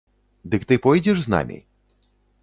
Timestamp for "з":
1.25-1.33